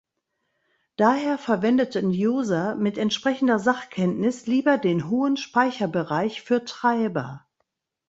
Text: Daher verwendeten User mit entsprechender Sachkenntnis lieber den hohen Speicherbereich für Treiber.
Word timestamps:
Daher 0.95 1.37
verwendeten 1.37 2.09
User 2.09 2.73
mit 2.73 2.97
entsprechender 2.97 3.59
Sachkenntnis 3.59 4.47
lieber 4.47 4.79
den 4.79 5.11
hohen 5.11 5.37
Speicherbereich 5.37 6.41
für 6.41 6.65
Treiber. 6.65 7.45